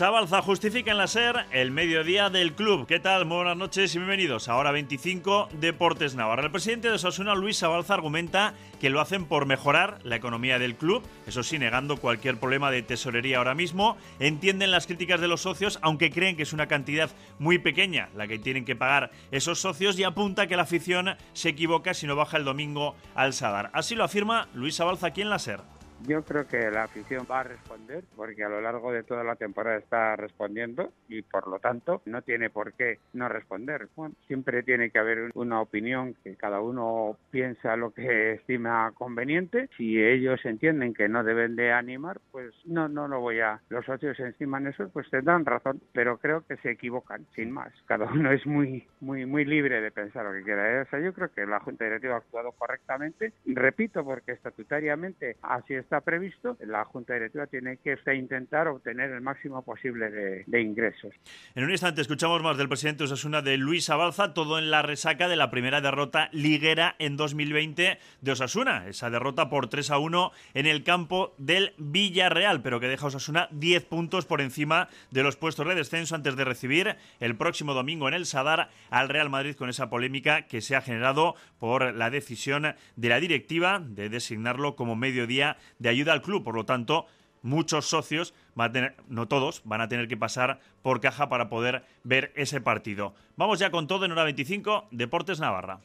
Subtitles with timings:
[0.00, 2.86] Sabalza justifica en la SER el mediodía del club.
[2.86, 3.26] ¿Qué tal?
[3.26, 4.48] Muy buenas noches y bienvenidos.
[4.48, 6.44] Ahora 25 Deportes Navarra.
[6.44, 10.76] El presidente de Osasuna, Luis Sabalza, argumenta que lo hacen por mejorar la economía del
[10.76, 13.98] club, eso sí, negando cualquier problema de tesorería ahora mismo.
[14.20, 18.26] Entienden las críticas de los socios, aunque creen que es una cantidad muy pequeña la
[18.26, 22.16] que tienen que pagar esos socios y apunta que la afición se equivoca si no
[22.16, 23.70] baja el domingo al Sadar.
[23.74, 25.60] Así lo afirma Luis Sabalza aquí en la SER.
[26.06, 29.36] Yo creo que la afición va a responder porque a lo largo de toda la
[29.36, 33.88] temporada está respondiendo y por lo tanto no tiene por qué no responder.
[34.26, 39.68] siempre tiene que haber una opinión que cada uno piensa lo que estima conveniente.
[39.76, 43.60] Si ellos entienden que no deben de animar, pues no, no lo voy a.
[43.68, 47.72] Los socios estiman eso, pues tendrán razón, pero creo que se equivocan, sin más.
[47.86, 50.82] Cada uno es muy, muy, muy libre de pensar lo que quiera.
[50.82, 53.32] O sea, yo creo que la Junta Directiva ha actuado correctamente.
[53.46, 59.20] Repito, porque estatutariamente así es está previsto, la Junta Directiva tiene que intentar obtener el
[59.22, 60.08] máximo posible
[60.46, 61.12] de, ingresos.
[61.56, 65.26] En un instante escuchamos más del presidente Osasuna de Luis Abalza, todo en la resaca
[65.26, 70.30] de la primera derrota liguera en 2020 de Osasuna, esa derrota por 3 a 1
[70.54, 75.36] en el campo del Villarreal, pero que deja Osasuna 10 puntos por encima de los
[75.36, 79.56] puestos de descenso antes de recibir el próximo domingo en el Sadar al Real Madrid
[79.56, 84.76] con esa polémica que se ha generado por la decisión de la directiva de designarlo
[84.76, 86.44] como mediodía de ayuda al club.
[86.44, 87.06] Por lo tanto,
[87.42, 91.48] muchos socios, van a tener, no todos, van a tener que pasar por caja para
[91.48, 93.14] poder ver ese partido.
[93.36, 95.80] Vamos ya con todo en hora 25, Deportes Navarra.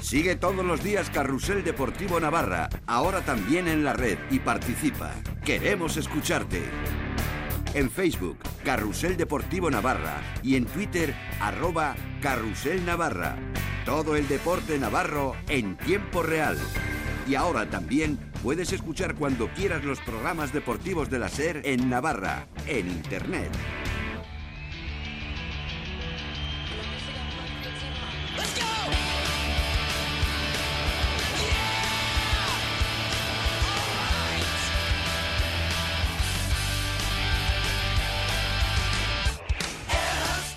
[0.00, 5.14] Sigue todos los días Carrusel Deportivo Navarra, ahora también en la red y participa.
[5.44, 6.62] Queremos escucharte.
[7.72, 13.36] En Facebook, Carrusel Deportivo Navarra y en Twitter, arroba Carrusel Navarra.
[13.86, 16.58] Todo el deporte navarro en tiempo real.
[17.28, 22.46] Y ahora también puedes escuchar cuando quieras los programas deportivos de la SER en Navarra,
[22.66, 23.50] en Internet.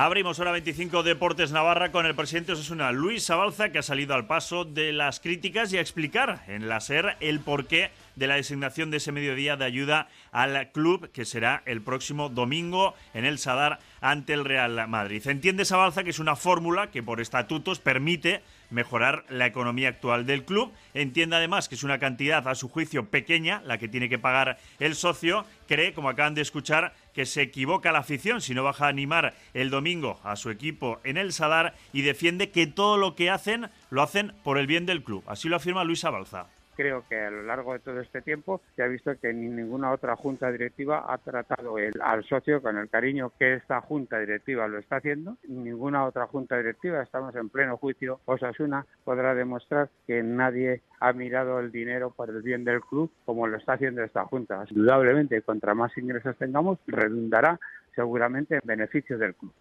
[0.00, 4.28] Abrimos hora 25 Deportes Navarra con el presidente Osasuna, Luis Sabalza, que ha salido al
[4.28, 8.92] paso de las críticas y a explicar en la SER el porqué de la designación
[8.92, 13.80] de ese mediodía de ayuda al club, que será el próximo domingo en el Sadar
[14.00, 15.26] ante el Real Madrid.
[15.26, 20.44] Entiende Sabalza que es una fórmula que por estatutos permite mejorar la economía actual del
[20.44, 20.72] club.
[20.94, 24.58] Entiende además que es una cantidad a su juicio pequeña la que tiene que pagar
[24.78, 25.44] el socio.
[25.66, 29.34] Cree, como acaban de escuchar, que se equivoca la afición si no baja a animar
[29.52, 33.70] el domingo a su equipo en el Sadar y defiende que todo lo que hacen
[33.90, 35.24] lo hacen por el bien del club.
[35.26, 36.46] Así lo afirma Luis Abalza
[36.78, 39.90] creo que a lo largo de todo este tiempo se ha visto que ni ninguna
[39.90, 44.68] otra junta directiva ha tratado el, al socio con el cariño que esta junta directiva
[44.68, 45.36] lo está haciendo.
[45.48, 51.58] Ninguna otra junta directiva, estamos en pleno juicio, Osasuna podrá demostrar que nadie ha mirado
[51.58, 54.64] el dinero por el bien del club como lo está haciendo esta junta.
[54.70, 57.58] Indudablemente, contra más ingresos tengamos, redundará
[57.96, 59.52] seguramente en beneficio del club.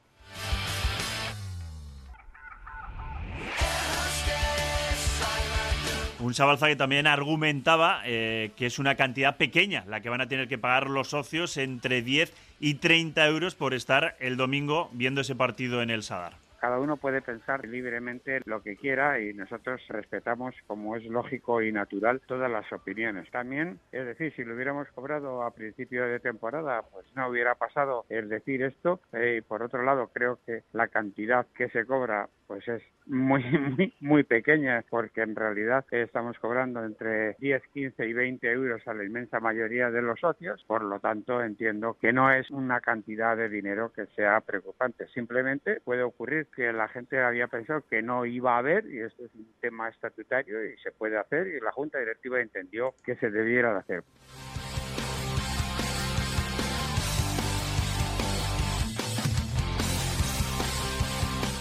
[6.19, 10.27] Un Sabalza que también argumentaba eh, que es una cantidad pequeña la que van a
[10.27, 15.21] tener que pagar los socios entre 10 y 30 euros por estar el domingo viendo
[15.21, 16.46] ese partido en el Sadar.
[16.59, 21.71] Cada uno puede pensar libremente lo que quiera y nosotros respetamos, como es lógico y
[21.71, 23.29] natural, todas las opiniones.
[23.31, 28.05] También, es decir, si lo hubiéramos cobrado a principio de temporada, pues no hubiera pasado
[28.09, 28.99] el decir esto.
[29.13, 33.43] Eh, por otro lado, creo que la cantidad que se cobra pues es muy,
[33.77, 38.93] muy, muy pequeña, porque en realidad estamos cobrando entre 10, 15 y 20 euros a
[38.93, 43.35] la inmensa mayoría de los socios, por lo tanto entiendo que no es una cantidad
[43.35, 45.07] de dinero que sea preocupante.
[45.09, 49.25] Simplemente puede ocurrir que la gente había pensado que no iba a haber y esto
[49.25, 53.29] es un tema estatutario y se puede hacer y la Junta Directiva entendió que se
[53.29, 54.03] debiera de hacer.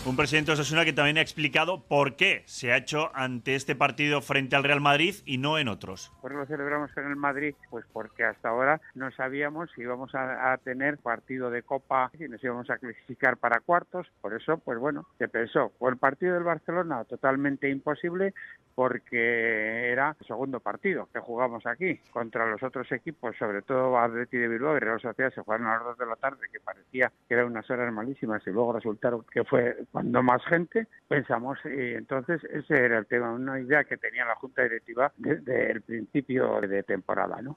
[0.07, 3.75] Un presidente de Osasuna que también ha explicado por qué se ha hecho ante este
[3.75, 6.13] partido frente al Real Madrid y no en otros.
[6.23, 7.57] ¿Por lo celebramos en el Madrid?
[7.71, 12.43] Pues porque hasta ahora no sabíamos si íbamos a, tener partido de Copa, si nos
[12.45, 14.07] íbamos a clasificar para cuartos.
[14.21, 15.73] Por eso, pues bueno, se pensó.
[15.77, 18.33] Por el partido del Barcelona, totalmente imposible
[18.77, 24.37] porque era el segundo partido que jugamos aquí contra los otros equipos, sobre todo Atleti
[24.37, 27.11] de Bilbao y Real Sociedad, se jugaron a las dos de la tarde, que parecía
[27.27, 31.95] que eran unas horas malísimas y luego resultaron que fue cuando más gente, pensamos, y
[31.95, 36.61] entonces ese era el tema, una idea que tenía la Junta Directiva desde el principio
[36.61, 37.57] de temporada, ¿no?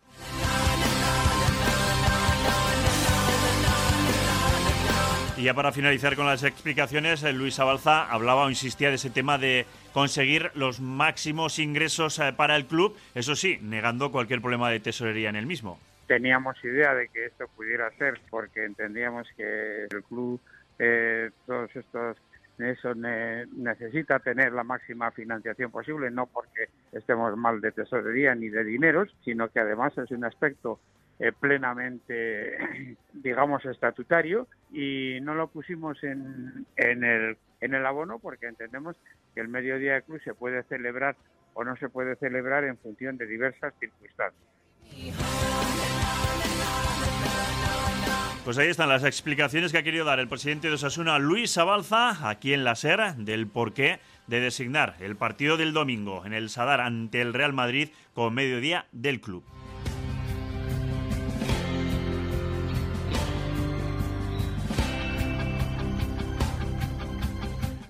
[5.36, 9.09] Y ya para finalizar con las explicaciones, eh, Luis Abalza hablaba o insistía de ese
[9.09, 14.69] tema de conseguir los máximos ingresos eh, para el club, eso sí, negando cualquier problema
[14.69, 15.77] de tesorería en el mismo.
[16.07, 20.39] Teníamos idea de que esto pudiera ser porque entendíamos que el club,
[20.80, 22.15] eh, todos estos
[22.60, 28.64] eso necesita tener la máxima financiación posible, no porque estemos mal de tesorería ni de
[28.64, 30.80] dineros, sino que además es un aspecto
[31.20, 32.58] eh, plenamente,
[33.14, 38.96] digamos, estatutario y no lo pusimos en, el, en el abono porque entendemos
[39.34, 41.16] que el mediodía de club se puede celebrar
[41.54, 44.50] o no se puede celebrar en función de diversas circunstancias.
[48.50, 52.28] Pues ahí están las explicaciones que ha querido dar el presidente de Osasuna, Luis Abalza,
[52.28, 56.81] aquí en la SER, del porqué de designar el partido del domingo en el Sadar
[56.81, 59.44] ante el Real Madrid como mediodía del club.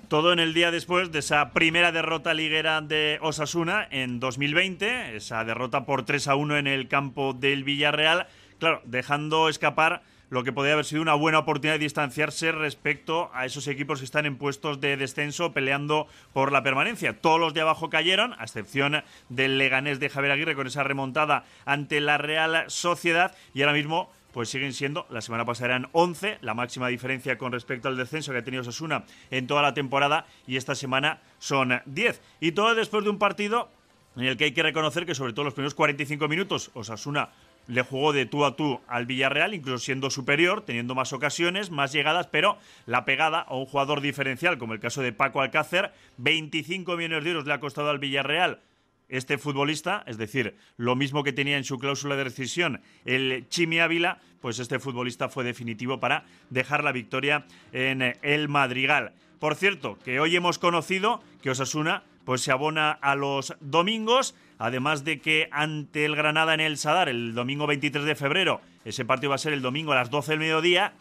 [0.09, 5.45] Todo en el día después de esa primera derrota liguera de Osasuna en 2020, esa
[5.45, 8.27] derrota por 3 a 1 en el campo del Villarreal,
[8.59, 13.45] claro, dejando escapar lo que podría haber sido una buena oportunidad de distanciarse respecto a
[13.45, 17.19] esos equipos que están en puestos de descenso peleando por la permanencia.
[17.19, 21.45] Todos los de abajo cayeron, a excepción del Leganés de Javier Aguirre con esa remontada
[21.65, 26.37] ante la Real Sociedad y ahora mismo pues siguen siendo, la semana pasada eran 11,
[26.41, 30.27] la máxima diferencia con respecto al descenso que ha tenido Osasuna en toda la temporada
[30.45, 32.21] y esta semana son 10.
[32.39, 33.69] Y todo después de un partido
[34.15, 37.29] en el que hay que reconocer que sobre todo los primeros 45 minutos Osasuna
[37.69, 41.93] le jugó de tú a tú al Villarreal, incluso siendo superior, teniendo más ocasiones, más
[41.93, 42.57] llegadas, pero
[42.87, 47.29] la pegada a un jugador diferencial, como el caso de Paco Alcácer, 25 millones de
[47.29, 48.59] euros le ha costado al Villarreal
[49.07, 53.79] este futbolista, es decir, lo mismo que tenía en su cláusula de rescisión el Chimi
[53.79, 59.13] Ávila, pues este futbolista fue definitivo para dejar la victoria en el Madrigal.
[59.39, 65.03] Por cierto, que hoy hemos conocido que Osasuna pues se abona a los domingos, además
[65.03, 69.29] de que ante el Granada en el Sadar el domingo 23 de febrero, ese partido
[69.29, 70.93] va a ser el domingo a las 12 del mediodía,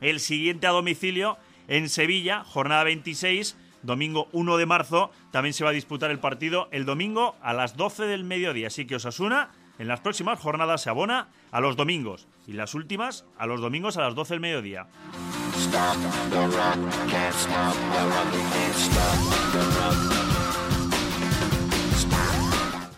[0.00, 1.38] el siguiente a domicilio
[1.68, 6.68] en Sevilla, jornada 26, domingo 1 de marzo, también se va a disputar el partido
[6.72, 8.66] el domingo a las 12 del mediodía.
[8.66, 13.24] Así que Osasuna en las próximas jornadas se abona a los domingos y las últimas
[13.38, 14.86] a los domingos a las 12 del mediodía.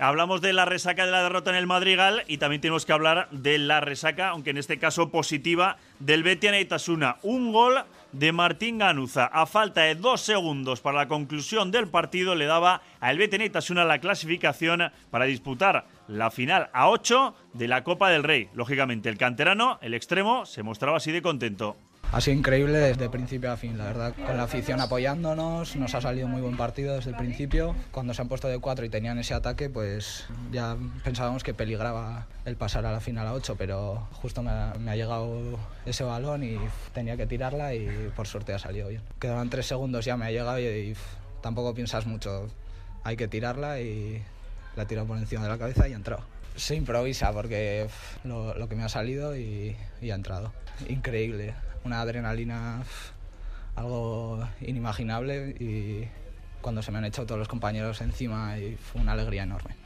[0.04, 3.26] Hablamos de la resaca de la derrota en el Madrigal y también tenemos que hablar
[3.30, 7.16] de la resaca, aunque en este caso positiva, del Betia Itasuna.
[7.22, 9.24] Un gol de Martín Ganuza.
[9.24, 13.86] A falta de dos segundos para la conclusión del partido, le daba al Betia Itasuna
[13.86, 18.50] la clasificación para disputar la final a 8 de la Copa del Rey.
[18.52, 21.78] Lógicamente, el canterano, el extremo, se mostraba así de contento
[22.14, 24.14] ha sido increíble desde principio a fin, la verdad.
[24.14, 27.74] Con la afición apoyándonos, nos ha salido muy buen partido desde el principio.
[27.90, 32.28] Cuando se han puesto de cuatro y tenían ese ataque, pues ya pensábamos que peligraba
[32.44, 36.56] el pasar a la final a 8, pero justo me ha, llegado ese balón y
[36.92, 39.02] tenía que tirarla y por suerte ha salido bien.
[39.18, 40.94] Quedaban tres segundos, ya me ha llegado y,
[41.42, 42.46] tampoco piensas mucho.
[43.02, 44.22] Hay que tirarla y
[44.76, 46.33] la tiro por encima de la cabeza y ha entrado.
[46.56, 47.88] Se improvisa porque
[48.22, 50.52] lo, que me ha salido y, y ha entrado.
[50.88, 52.82] Increíble una adrenalina
[53.76, 56.08] algo inimaginable y
[56.60, 59.76] cuando se me han echado todos los compañeros encima fue una alegría enorme.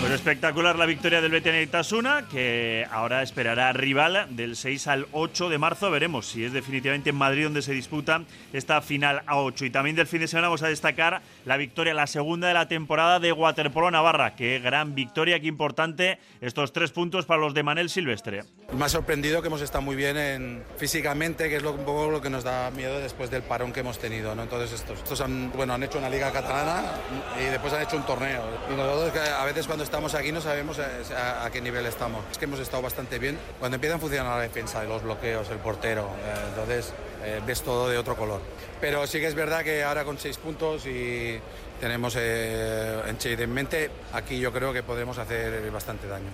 [0.00, 5.48] Pues espectacular la victoria del Betis Itasuna, que ahora esperará rival del 6 al 8
[5.48, 5.90] de marzo.
[5.90, 8.22] Veremos si es definitivamente en Madrid donde se disputa
[8.52, 9.64] esta final a 8.
[9.64, 12.68] Y también del fin de semana vamos a destacar la victoria, la segunda de la
[12.68, 14.36] temporada de Waterpolo Navarra.
[14.36, 18.44] Qué gran victoria, qué importante estos tres puntos para los de Manel Silvestre.
[18.76, 22.10] Me ha sorprendido que hemos estado muy bien en, físicamente, que es lo, un poco
[22.10, 24.34] lo que nos da miedo después del parón que hemos tenido.
[24.34, 24.42] ¿no?
[24.42, 26.84] Entonces estos, estos han, bueno, han hecho una liga catalana
[27.40, 28.42] y después han hecho un torneo.
[28.70, 32.24] Y nosotros a veces cuando estamos aquí no sabemos a, qué nivel estamos.
[32.32, 33.38] Es que hemos estado bastante bien.
[33.60, 36.92] Cuando empiezan a funcionar la defensa, los bloqueos, el portero, eh, entonces
[37.24, 38.40] eh, ves todo de otro color.
[38.80, 41.38] Pero sí que es verdad que ahora con seis puntos y
[41.80, 46.30] tenemos eh, en mente, aquí yo creo que podremos hacer bastante daño.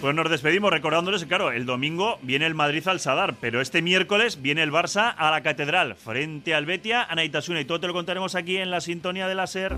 [0.00, 3.82] Pues nos despedimos recordándoles que, claro, el domingo viene el Madrid al Sadar, pero este
[3.82, 7.88] miércoles viene el Barça a la Catedral, frente al Betia, a Naitasuna, y todo te
[7.88, 9.74] lo contaremos aquí en la sintonía de la SER.